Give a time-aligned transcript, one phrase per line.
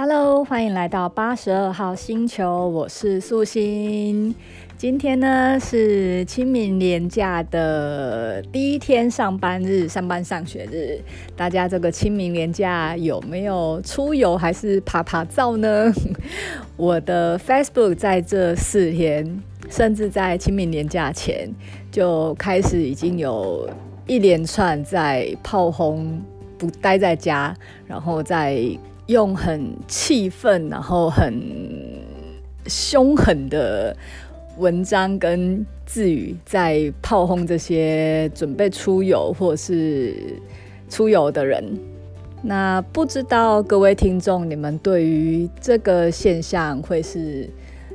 [0.00, 4.32] Hello，欢迎来到八十二号星球，我是素心。
[4.76, 11.00] 今天呢是清明连假的第一天上班日，上班上学日。
[11.34, 15.92] 大家这个清明连假有没有出游还是爬爬照呢？
[16.78, 21.52] 我的 Facebook 在这四天，甚至在清明连假前
[21.90, 23.68] 就开始已经有
[24.06, 26.22] 一连串在炮轰，
[26.56, 27.52] 不待在家，
[27.88, 28.62] 然后在。
[29.08, 31.34] 用很气愤，然后很
[32.66, 33.96] 凶狠的
[34.58, 40.14] 文章跟字语，在炮轰这些准备出游或是
[40.90, 41.64] 出游的人。
[42.42, 47.48] 那不知道各位听众，你们对于这个现象会是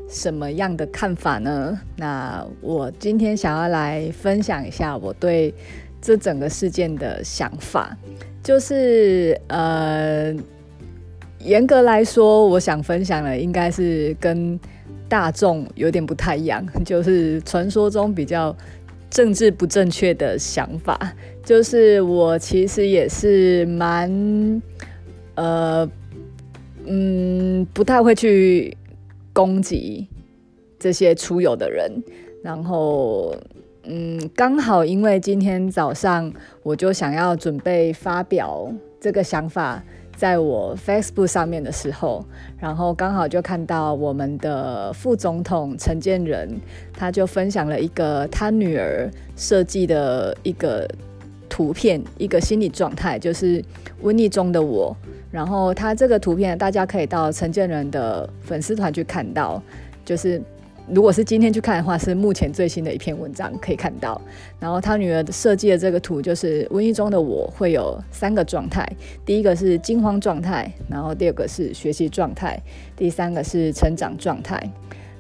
[0.10, 1.80] 什么样的看法呢？
[1.96, 5.54] 那我今天想要来分享一下我对
[6.02, 7.96] 这整个事件的想法，
[8.42, 10.36] 就是呃。
[11.44, 14.60] 严格来说，我想分享的应该是跟
[15.10, 18.56] 大众有点不太一样，就是传说中比较
[19.10, 21.14] 政治不正确的想法。
[21.44, 24.62] 就是我其实也是蛮
[25.36, 25.88] 呃
[26.86, 28.76] 嗯不太会去
[29.34, 30.08] 攻击
[30.80, 31.92] 这些出游的人，
[32.42, 33.36] 然后
[33.84, 36.32] 嗯刚好因为今天早上
[36.64, 39.84] 我就想要准备发表这个想法。
[40.16, 42.24] 在我 Facebook 上面的时候，
[42.60, 46.60] 然后刚好就看到我们的副总统陈建仁，
[46.94, 50.88] 他就分享了一个他女儿设计的一个
[51.50, 53.64] 图片，一个心理状态，就是
[54.02, 54.96] 瘟疫中的我。
[55.32, 59.62] 然后他这个图片，大家可以到陈建仁的粉丝团去看到，
[60.06, 60.42] 就是。
[60.92, 64.20] 如果是今天去看的话，是目前最新的一篇文章可以看到。
[64.60, 68.86] 然后他女儿设计的这个图，就是瘟疫中的我会有三个状态：
[69.26, 72.62] 第一个是惊慌状态，然后第二个是学习状态，
[72.98, 74.62] 第三个是成长状态。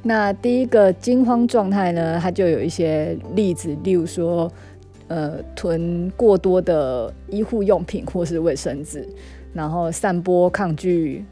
[0.02, 4.52] 那第一个惊慌状态呢，它就有一些例子，例如说，
[5.08, 9.08] 呃，囤过多的医护用品或是卫生纸，
[9.54, 11.24] 然后散播抗拒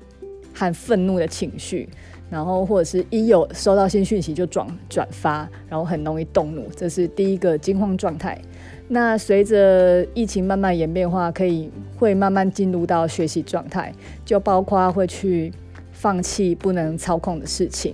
[0.53, 1.89] 和愤怒的情绪。
[2.31, 8.39] 然后，或者是一有收到新讯息就转转发，然后很容易动怒，这是第一个惊慌状态。
[8.87, 13.93] 那随着疫情慢慢演变的话，可以会慢慢进入到学习状态，
[14.23, 15.51] 就包括会去
[15.91, 17.93] 放弃不能操控的事情，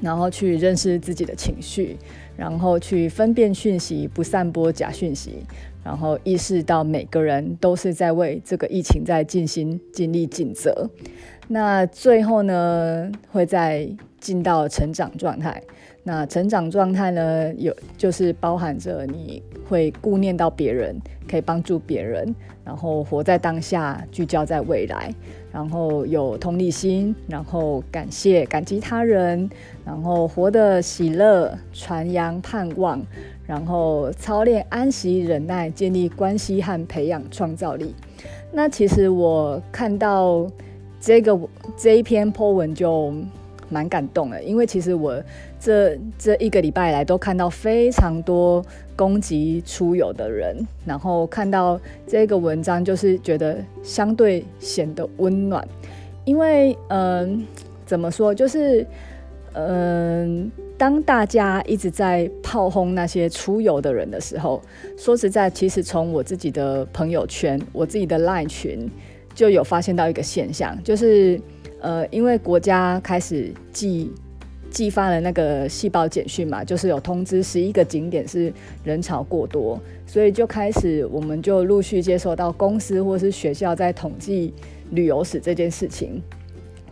[0.00, 1.96] 然后去认识自己的情绪，
[2.36, 5.44] 然后去分辨讯息，不散播假讯息，
[5.84, 10.90] 然后意识到每个人都是在为这个疫情在尽心尽力尽责。
[11.48, 13.86] 那最后呢，会再
[14.18, 15.62] 进到成长状态。
[16.04, 22.32] 那成长状态呢，有就是包含着你会顾念到别人，可以帮助别人，
[22.62, 25.12] 然后活在当下，聚焦在未来，
[25.50, 29.48] 然后有同理心，然后感谢、感激他人，
[29.84, 33.00] 然后活得喜乐，传扬盼望，
[33.46, 37.94] 然后操练安息、忍耐，建立关系和培养创造力。
[38.52, 40.46] 那其实我看到。
[41.06, 41.38] 这个
[41.76, 43.12] 这一篇 po 文就
[43.68, 45.22] 蛮感动的，因为其实我
[45.64, 48.62] 这这一个礼拜来都看到非常多
[48.94, 50.54] 攻击出游的人，
[50.84, 55.66] 然后看到这个文章，就是觉得相对显得温暖，
[56.26, 57.42] 因为嗯、
[57.86, 58.86] 怎么说，就是
[59.54, 64.60] 嗯、当大家一直在炮轰那些出游的人的时候，
[64.98, 68.90] 说实在，其实从我自己的朋友圈，我自己的 Line 群。
[69.34, 71.40] 就有发现到一个现象，就是
[71.80, 74.08] 呃，因为国家开始寄
[74.74, 78.52] 寄发了那个细胞简讯嘛，就是有通知十一个景点是
[78.82, 84.52] 人潮过多，所以就开始我们就陆续接收到公司或是学校在统计
[84.90, 86.20] 旅游史这件事情。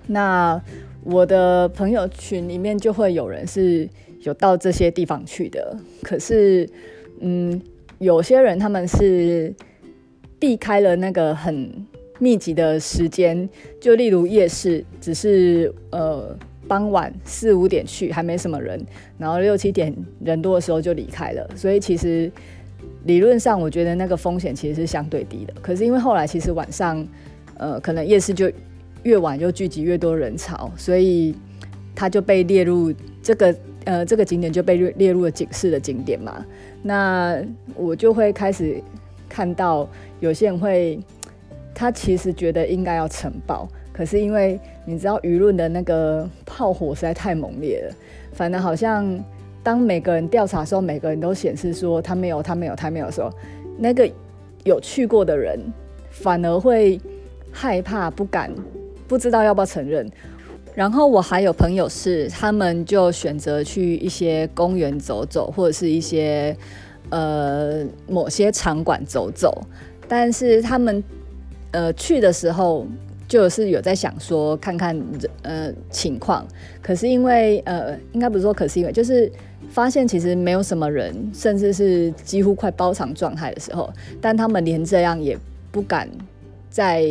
[0.06, 0.62] 那
[1.03, 3.88] 我的朋友群里面就会有人是
[4.21, 6.69] 有到这些地方去的，可是
[7.19, 7.60] 嗯，
[7.98, 9.53] 有些人他们是
[10.39, 11.84] 避开了那个很。
[12.18, 13.48] 密集的时间，
[13.80, 16.39] 就例如夜市，只是呃
[16.72, 18.83] 傍晚四五点去，还没什么人，
[19.19, 21.47] 然后六七点人多的时候就离开了。
[21.54, 22.33] 所以其实
[23.04, 25.53] 理论上，我觉得那个风险其实是相对低的。
[25.60, 27.07] 可是因为后来其实晚上，
[27.59, 28.51] 呃，可能夜市就
[29.03, 31.34] 越晚就聚集越多人潮，所以
[31.95, 32.91] 它就被列入
[33.22, 33.54] 这个
[33.84, 36.42] 呃这个景点就被列入了警示的景点嘛。
[36.83, 37.36] 那
[37.77, 38.83] 我就会开始
[39.28, 39.86] 看到
[40.21, 40.98] 有些人会。
[41.75, 43.66] 他其实觉得应该要呈报，
[44.03, 47.95] 可是因为你知道舆论的那个炮火实在太猛烈了，
[48.33, 49.07] 反而好像
[49.63, 53.31] 当每个人调查的时候，每个人都显示说他没有，他没有，他没有的时候，
[53.78, 54.10] 那个
[54.65, 55.57] 有去过的人
[56.10, 57.01] 反而会
[57.53, 58.53] 害怕，不敢
[59.07, 60.10] 不知道要不要承认。
[60.75, 66.57] 然后我还有朋友是，他们就选择去一些公园走走，或者是一些
[67.10, 69.63] 呃某些场馆走走，
[70.09, 71.04] 但是他们
[71.71, 72.84] 呃去的时候。
[73.32, 74.94] 就是有在想说看看
[75.40, 76.46] 呃情况，
[76.82, 79.32] 可是因为呃应该不是说，可是因为就是
[79.70, 83.90] 发现其实没有什么人，甚至是几乎快包场状态的时候，
[84.20, 85.34] 但他们连这样也
[85.70, 86.06] 不敢
[86.68, 87.02] 在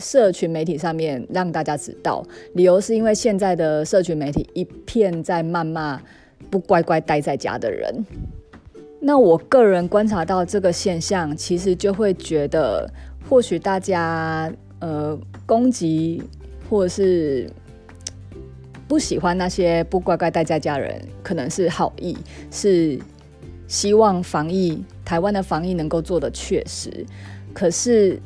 [0.00, 6.02] 社群媒体上面让大家知道，理由是因为现在的社群媒体一片在谩骂
[6.50, 8.04] 不乖乖待在家的人。
[8.98, 12.90] 那我个人观察到这个现象，其实就会觉得
[13.28, 14.52] 或许大家。
[14.80, 16.22] 呃，攻击
[16.68, 17.50] 或者是
[18.86, 22.16] 不喜欢那些不乖乖待在家人，可能是好意，
[22.50, 22.98] 是
[23.66, 27.04] 希望防疫台湾的防疫能够做的确实。
[27.54, 28.20] 可是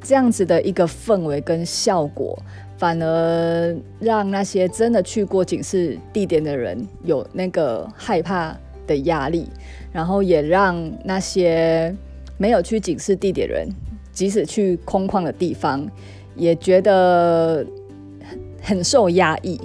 [0.00, 2.40] 这样子的一个氛围跟效果，
[2.78, 8.56] 反而让那些真的去过警示地点的人有那个害怕
[8.86, 9.48] 的压力，
[9.92, 11.94] 然后也让那些
[12.38, 13.68] 没有去警示地点的人。
[14.12, 15.88] 即使去空旷的地方，
[16.36, 17.66] 也觉得
[18.60, 19.60] 很受压抑。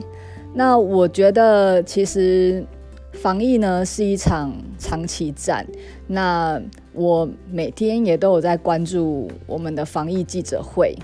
[0.53, 2.65] 那我觉得，其实
[3.13, 5.65] 防疫呢是一场长期战。
[6.07, 6.61] 那
[6.94, 10.95] 我每天也都有在关注我们的防疫记者会。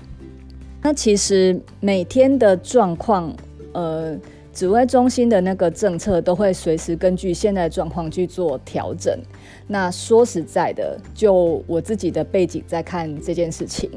[0.82, 3.32] 那其实每天的状况，
[3.72, 4.18] 呃。
[4.54, 9.18] 指挥中心的那个政策都会随时根据现在的状况去做调整。
[9.66, 13.90] 那说实在的，就我自己的背景在看这件事情，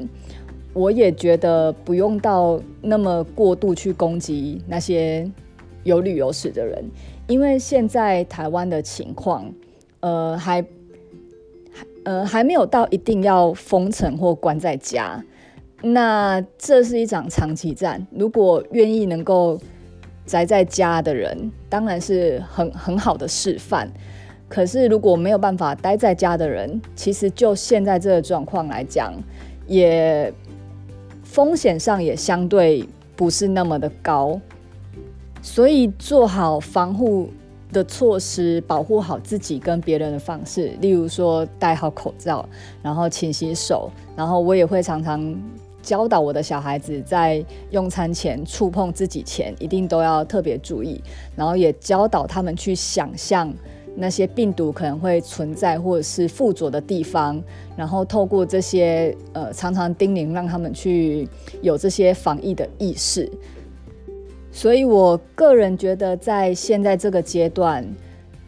[0.72, 5.30] 我也觉得不用到那么过度去攻击那些
[5.84, 6.84] 有旅游史的人，
[7.28, 9.48] 因为现在台湾的情况，
[10.00, 10.64] 呃，还
[12.04, 15.24] 呃还没有到一定要封城或关在家。
[15.82, 19.56] 那这是一场长期战，如果愿意能够。
[20.28, 23.88] 宅在家的人当然是很很好的示范，
[24.46, 29.14] 可是如果没有办法待在家的人，其实就现在这个状况来讲，
[29.66, 30.30] 也
[31.24, 32.86] 风险上也相对
[33.16, 34.38] 不是那么的高，
[35.40, 37.30] 所以做好防护
[37.72, 42.46] 的措施，保护好自己跟别人的方式，例如说戴好口罩，
[42.82, 45.34] 然后勤洗手，然后我也会常常。
[45.88, 51.02] 教导我的小孩子在用餐前触碰自己前，一定都要特别注意。
[51.34, 53.50] 然后也教导他们去想象
[53.96, 57.42] 那些病毒可能会存在或者是附着的地方，
[57.74, 61.26] 然后透过这些呃常常叮咛，让他们去
[61.62, 63.26] 有这些防疫的意识。
[64.52, 67.82] 所以我个人觉得，在现在这个阶段，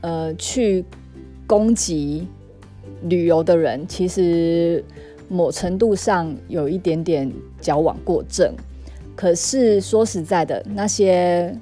[0.03, 0.85] 呃，去
[1.47, 2.29] 攻击
[3.05, 4.85] 旅游的人，其实。
[5.31, 8.53] 某程度上有一点点矫枉过正，
[9.15, 11.57] 可是说实在的，那些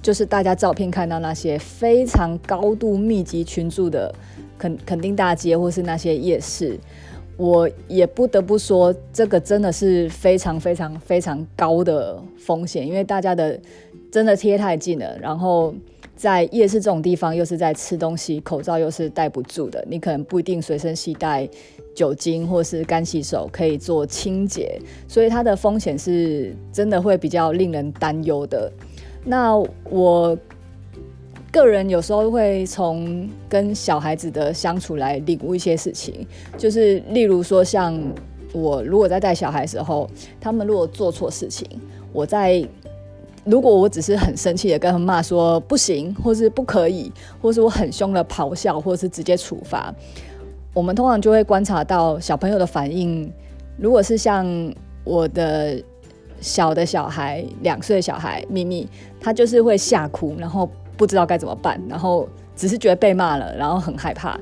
[0.00, 4.12] 就是大家照片看到那些非常高度密集群住的
[4.56, 6.80] 肯肯定大街或是那些夜市，
[7.36, 13.60] 我也不得不说，这个真的是非常非常非常高的风险，因为大家的
[14.10, 15.74] 真的贴太近了，然后。
[16.16, 21.48] 在夜市这种地方，又是在吃东西，口罩又是戴不住的，你可能不一定随身携带
[22.00, 28.72] 酒精或是干洗手可以做清洁，所以它的风险是真的会比较令人担忧的。
[29.22, 29.54] 那
[29.90, 30.34] 我
[31.52, 36.26] 个人有时候会从跟小孩子的相处来领悟一些事情，
[36.56, 38.02] 就是例如说，像
[38.54, 40.08] 我如果在带小孩的时候，
[40.40, 41.68] 他们如果做错事情，
[42.14, 42.66] 我在。
[43.46, 49.92] 如果我只是很生气的跟他们骂说不行，或是不可以，或是我很凶的咆哮，或是直接处罚，
[50.80, 53.30] 我们通常就会观察到小朋友的反应。
[53.76, 54.46] 如果是像
[55.04, 55.78] 我的
[56.40, 58.88] 小的小孩，两岁小孩咪咪，
[59.20, 64.40] 他就是会吓哭，然后不知道该怎么办，然后只是觉得被骂了，然后很害怕。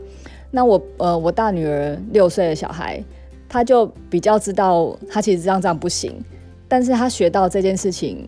[0.53, 3.03] 那我呃，我大女儿六岁的小孩，
[3.49, 6.25] 他就比较知道，他其实这样这样不行，
[6.69, 8.25] 但是他学到这件事情。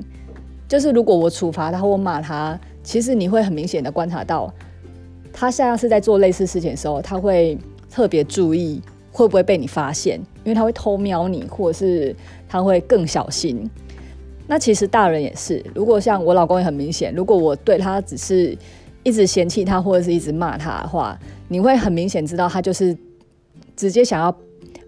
[0.66, 4.52] 就是如果我处罚他或骂他，其实你会很明显的观察到，
[5.32, 7.56] 他下次在做类似事情的时候，他会
[7.90, 8.80] 特别注意
[9.12, 12.14] 会不会被你发现，因为他会偷瞄你，或者是
[12.48, 13.68] 他会更小心。
[14.46, 18.56] 那其实大人也是，如果像我老公也很明显，如果我对他只是
[19.02, 21.18] 一直嫌弃他或者是一直骂他的话，
[21.48, 22.96] 你会很明显知道他就是
[23.76, 24.34] 直接想要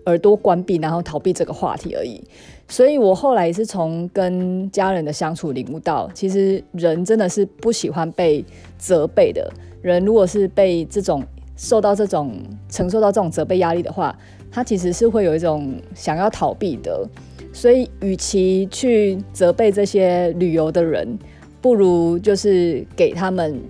[0.07, 2.23] 耳朵关闭，然后逃避这个话题而已。
[2.69, 8.45] 所以我后来也是从跟家人的相处领悟到，其实人真的是不喜欢被
[8.79, 9.53] 责备的。
[9.81, 11.23] 人如果是被这种
[11.57, 12.33] 受到这种
[12.69, 14.17] 承受到这种责备压力的话，
[14.51, 17.07] 他其实是会有一种想要逃避的。
[17.53, 21.19] 所以与其去责备这些旅游的人，
[21.61, 23.61] 不如就是给他们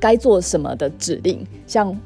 [0.00, 1.46] 该做什么的指令。
[1.66, 1.96] 像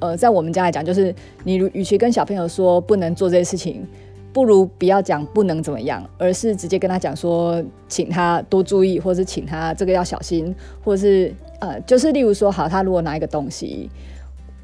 [0.00, 3.86] 呃，在我们家来讲，就是你与其跟小朋友说不能做这些事情，
[4.32, 13.88] 不如不要讲不能怎么样，而是直接跟他讲说，请他多注意，或是请他这个要小心，或是呃，就是例如说，好，他如果拿一个东西，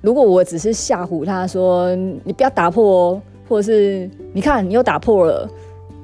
[0.04, 5.48] 如果我只是吓唬他说你不要打破哦，或者是你看你又打破了，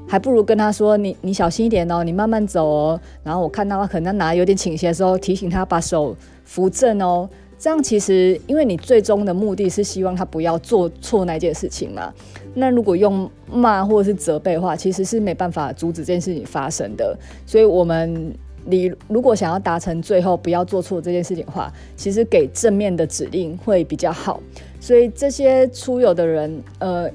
[0.09, 3.01] 还不如跟他说你你小心一点哦，你慢慢走哦。
[3.23, 7.29] 然后我看到他可能拿有点倾斜的时候，提醒他把手扶正哦。
[7.59, 12.11] 这样其实，因为你最终的目的是希望他不要做错那件事情嘛。
[12.55, 17.15] 那如果用骂或者是责备的话，其实是没办法阻止这件事情发生的。
[17.45, 24.41] 所以，我们你如果想要达成最后不要做错这件事情的话，其实给正面的指令会比较好。
[24.81, 27.11] 所以这些出游的人，呃，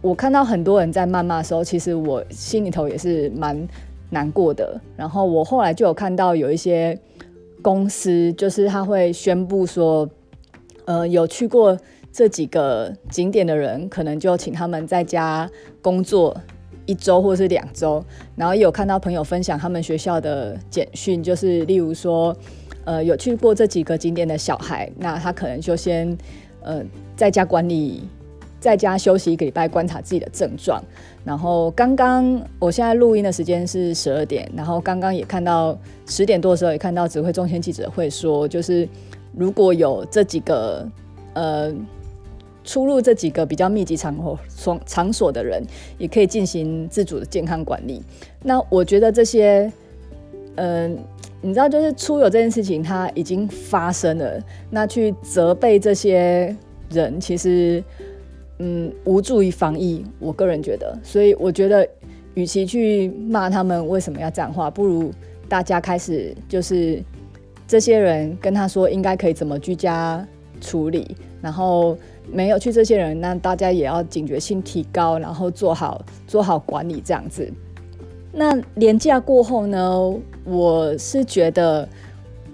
[0.00, 3.68] 我看到很多人在谩骂的时候，其实我心里头也是蛮
[4.10, 4.80] 难过的。
[4.96, 6.98] 然后我后来就有看到有一些。
[7.60, 10.08] 公司就是他会宣布说，
[10.84, 11.76] 呃，有去过
[12.12, 15.50] 这几个景点的人，可能就请他们在家
[15.82, 16.40] 工作
[16.88, 18.04] 一周或是两周。
[18.34, 22.36] 然后有看到朋友分享他们学校的简讯，就是例如说，
[22.84, 26.18] 呃，有去过这几个景点的小孩，那他可能就先
[26.62, 26.82] 呃
[27.14, 28.02] 在家管理。
[28.60, 30.82] 在家休息一个礼拜，观察自己的症状。
[31.24, 34.50] 然后刚刚，我现在录音的时间是十二点。
[34.52, 38.88] 然后刚刚也看到十点多的时候，也看到指挥中心记者会说，就是
[39.32, 40.84] 如果有这几个
[41.34, 41.72] 呃
[42.68, 44.14] 出入这几个比较密集场
[44.48, 45.62] 所场所的人，
[45.96, 48.02] 也可以进行自主的健康管理。
[48.42, 49.72] 那我觉得这些，
[50.56, 50.98] 嗯、
[51.40, 56.54] 你知道，就是出游这件事情它已经发生了，那去责备这些
[56.90, 57.82] 人，其实。
[58.60, 61.88] 嗯，无助于防疫，我个人觉得，所以我觉得，
[62.34, 65.12] 与其去骂他们为什么要这样话，不如
[65.48, 67.00] 大家开始就是
[67.68, 70.26] 这些人跟他说应该可以怎么居家
[70.60, 71.96] 处理，然后
[72.32, 77.50] 没有去这些人，那大家也要警觉性提高，然后做好做好管理这样子。
[78.32, 81.88] 那连假过后呢，我是觉得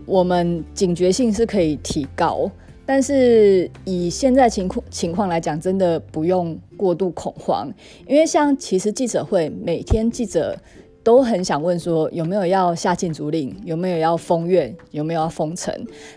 [0.06, 2.50] 我们警觉性是可以提高。
[2.86, 7.72] 但是以现在情况情况来讲，真的不用过度恐慌，
[8.06, 10.54] 因为像其实记者会每天记者
[11.02, 15.74] 都很想问说有没有要下禁足令，有没有要封院，有没有要封城。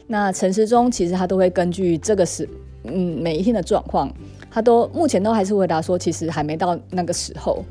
[0.07, 2.47] 那陈时中其实他都会根据这个时
[2.91, 4.11] 嗯每一天的状况，
[4.49, 7.63] 他都目前都还是回答说其实还没到那个时候。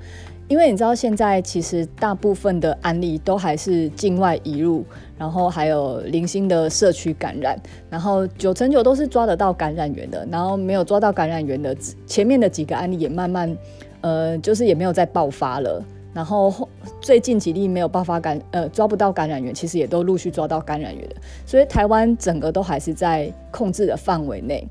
[0.48, 4.84] 因为你知道，现在其实大部分的案例都还是境外移入，
[5.18, 13.56] 然后还有零星的社区感染，然后九成九都是抓得到感染源的，然后没有抓到感染源的，前面的几个案例也慢慢，
[14.02, 16.68] 呃，就是也没有再爆发了，然后
[17.00, 24.64] 最近几例没有爆发感，呃，抓不到感染源，其实也都陆续抓到感染源的，所以台湾整个都还是在控制的范围内。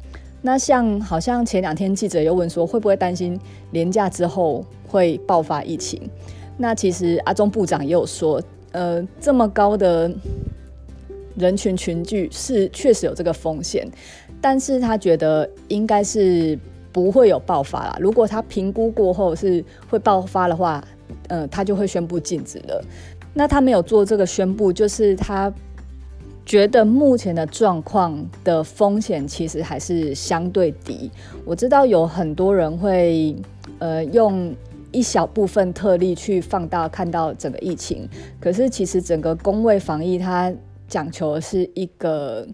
[0.45, 3.37] 那像好像前两天记者又问说，会不会担心
[3.71, 5.99] 连假之后会爆发疫情？
[6.55, 8.39] 那其实阿中部长也有说，
[8.71, 10.13] 呃，这么高的
[11.35, 13.87] 人群群聚是确实有这个风险，
[14.39, 16.55] 但是他觉得应该是
[16.93, 17.97] 不会有爆发啦。
[17.99, 20.81] 如果他评估过后是会爆发的话，
[21.27, 22.85] 呃，他就会宣布禁止了。
[23.33, 25.51] 那他没有做这个宣布，就是他。
[26.45, 31.09] 觉得目前的状况的风险其实还是相对低。
[31.43, 33.35] 我知道有很多人会
[33.79, 34.55] 呃用
[34.91, 38.07] 一小部分特例去放大看到整个疫情，
[38.39, 40.53] 可是其实整个公卫防疫它
[40.87, 42.47] 讲求的是一个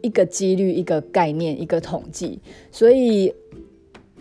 [0.00, 2.40] 一个几率、一个概念、一个统计，
[2.72, 3.34] 所以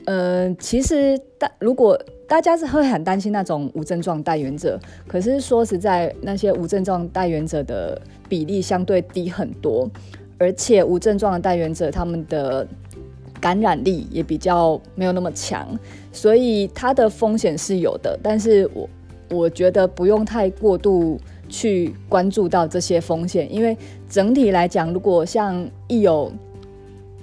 [0.05, 1.98] 呃其实大如果。
[2.27, 9.89] 大家是会很担心那种无症状带源者，可是说实在，那些无症状带源者的比例相对低很多，
[10.38, 12.67] 而且无症状的带源者他们的
[13.39, 15.67] 感染力也比较没有那么强，
[16.12, 18.20] 所以它的风险是有的。
[18.24, 18.89] 但是我
[19.29, 23.77] 我觉得不用太过度去关注到这些风险，因为
[24.10, 26.32] 整体来讲，如果像一有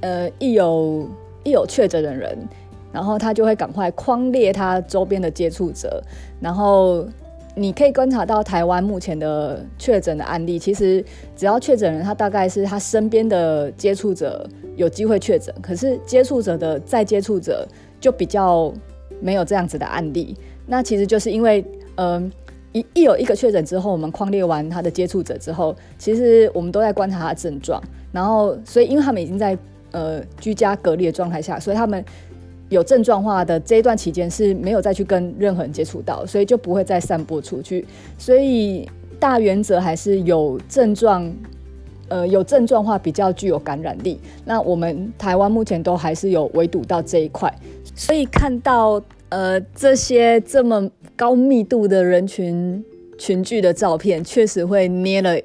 [0.00, 1.09] 呃一有
[1.44, 2.37] 一有确诊的人。
[2.92, 6.04] 然后他就会赶快框列他周边的接触者，
[6.38, 7.06] 然后
[7.54, 11.04] 你可以观察到台湾目前的确诊的案例，其实
[11.37, 17.68] 只要确诊人，他大概是他身边的接触者有机会确诊，可是接触者的再接触者
[18.00, 18.73] 就比较
[19.21, 20.35] 没有这样子的案例。
[20.66, 21.62] 那其实就是因为，
[21.97, 22.32] 嗯，
[22.73, 27.82] 一一有一个确诊之后，我们框列完他的接触者之后，其实我们都在观察他的症状，
[28.12, 29.59] 然后所以因为他们已经在
[29.90, 32.02] 呃居家隔离的状态下，所以他们。
[32.73, 37.87] 有症状化的这一段期间是没有再去跟任何人接触到，所以就不会再散播出去。
[38.17, 38.88] 所以
[39.21, 41.31] 大原则还是有症状，
[42.09, 44.19] 呃，有症状化比较具有感染力。
[44.47, 47.52] 那我们台湾目前都还是有围堵到这一块，
[47.95, 52.83] 所以看到呃这些这么高密度的人群
[53.19, 55.38] 群聚的照片，确实会捏了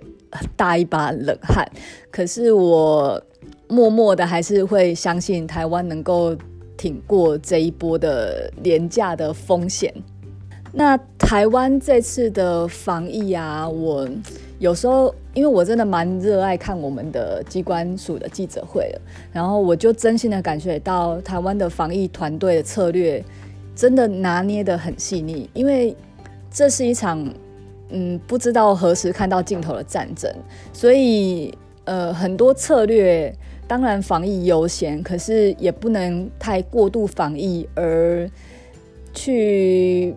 [0.56, 1.70] 大一把冷汗。
[2.10, 3.22] 可是我
[3.68, 6.34] 默默的还是会相信台湾能够。
[6.78, 9.94] 挺过这一波的廉价的风险。
[10.72, 14.08] 那台湾这次的防疫啊，我
[14.60, 23.24] 有时候因为我真的蛮热爱看我们的机关署的记者会了，然后我就真心的感觉到台湾的防疫团队的策略
[23.76, 25.96] 真的拿捏得很细腻，因为
[26.52, 27.28] 这是一场
[27.90, 30.32] 嗯不知道何时看到尽头的战争，
[30.74, 31.52] 所以
[31.86, 33.34] 呃很多策略。
[33.68, 38.30] 当然防疫优先，可是也不能太过度防疫而
[39.14, 40.16] 去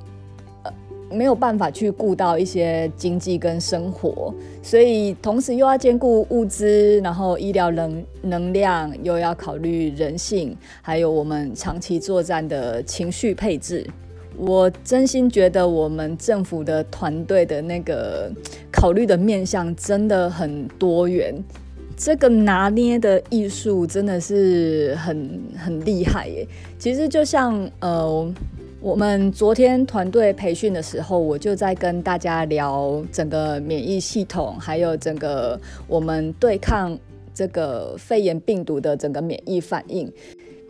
[0.62, 0.72] 呃
[1.10, 13.84] 没有办法去顾到一些经济跟生活，所以同时又要兼顾物资，然后医疗能能量，又要考虑人性，还有我们长期作战的情绪配置。
[14.36, 18.30] 我真心觉得我们政府的团队的那个
[18.70, 21.34] 考虑的面向真的很多元。
[22.02, 26.48] 这个拿捏的艺术真的是很很厉害耶！
[26.78, 28.34] 其实就像呃，
[28.80, 36.98] 我们昨天团队培训的时候，我就在跟大家聊整个免疫系统，还有整个我们对抗
[37.34, 40.10] 这个肺炎病毒的整个免疫反应。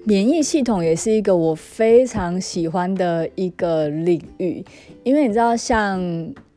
[0.02, 4.64] 免疫系统也是一个我非常喜欢的一个领域，
[5.04, 6.00] 因为你知道，像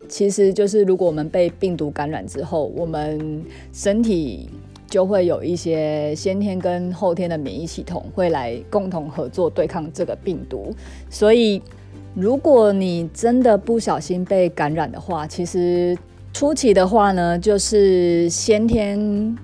[0.08, 4.50] 其实就是如果我们被病毒感染之后，我们身体
[4.88, 10.72] 就会有一些先天跟后天的免疫系统会来共同合作对抗这个病毒，
[11.10, 11.62] 所以
[12.14, 15.98] 如果你真的不小心被感染的话，其实
[16.32, 19.36] 初期的话呢，就是先天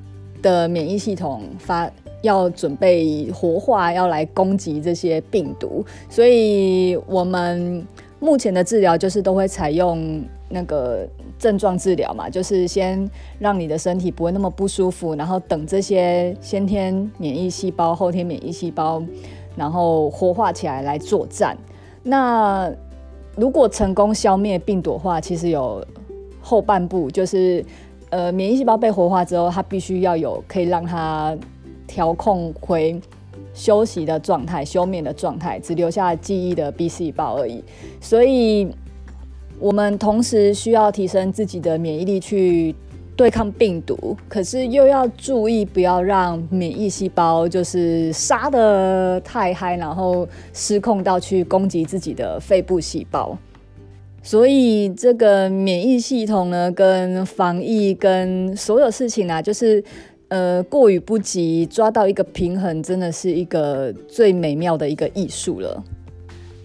[0.41, 1.89] 的免疫系统发
[2.21, 7.83] 要准备活化，要来攻击这些病毒，所以我们
[8.19, 11.07] 目前的治疗就是都会采用那个。
[11.39, 13.09] 症状治疗嘛，就是先
[13.39, 19.01] 让你的身体不会那么不舒服，然后等这些先天免疫细胞、后天免疫细胞，
[19.55, 21.57] 然后活化起来来作战。
[22.03, 22.69] 那
[23.37, 25.81] 如果成功消灭病毒的话，其实有
[26.41, 27.63] 后半部，就是
[28.09, 31.33] 呃，免疫细胞被活化之后，它必须要有可以让它
[31.87, 32.99] 调控回
[33.53, 37.63] 休息的状态、休眠的状态，只留下记忆的 B 细胞而已。
[38.01, 38.67] 所以。
[39.59, 42.73] 我们同时需要提升自己的免疫力去
[43.15, 53.37] 对抗病毒，可是又要注意不要让免疫细胞就是杀得太嗨，然后失控到去攻击自己的肺部细胞。
[54.23, 59.83] 所以这个免疫系统呢，跟防疫跟所有事情啊，就是
[60.29, 65.83] 呃过与不及，抓到一个平衡，真的是一个最美妙的一个艺术了。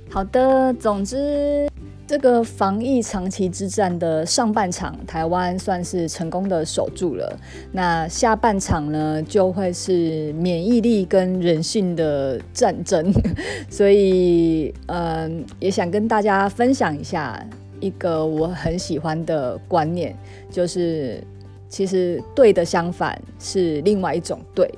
[0.09, 1.69] 好的，总之。
[2.07, 7.39] 这个防疫长期之战的上半场，台湾算是成功的守住了。
[7.73, 13.11] 那下半场呢，就会是免疫力跟人性的战争。
[13.71, 17.43] 所以，嗯，也想跟大家分享一下
[17.81, 20.15] 一个我很喜欢的观念，
[20.51, 21.25] 就是
[21.71, 24.71] 其实对的相反是另外一种对。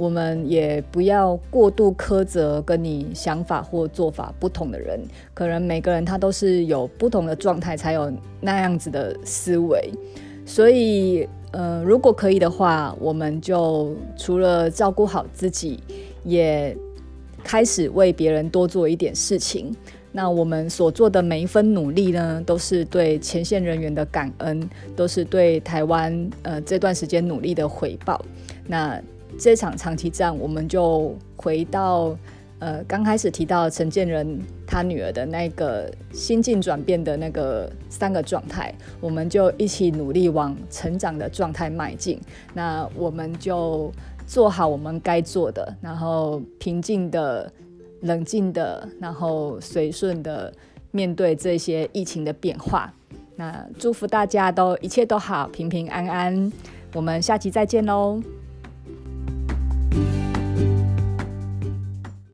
[0.00, 4.98] 我们也不要过度苛责跟你想法或做法不同的人，
[5.34, 8.10] 可能每个人他都是有不同的状态，才有
[8.40, 9.92] 那样子的思维。
[10.46, 15.78] 所以，呃，如果可以的话，我们就除了照顾好自己，
[16.24, 16.74] 也
[17.44, 19.70] 开始为别人多做一点事情。
[20.12, 28.18] 那我们所做的每一分努力呢，都是对前线人员的感恩，都是对台湾呃这段时间努力的回报。
[28.66, 28.98] 那。
[29.38, 32.16] 这场长期战，我们就回到
[32.58, 42.20] 呃刚开始提到陈建仁他女儿的那个心境转变的那个三个状态，我们就一起努力往成长的状态迈进。
[42.54, 43.92] 那我们就
[44.26, 47.50] 做好我们该做的，然后平静的、
[48.02, 50.52] 冷静的，然后随顺的
[50.90, 52.92] 面对这些疫情的变化。
[53.36, 56.52] 那祝福大家都一切都好，平平安安。
[56.94, 58.20] 我们下期再见喽。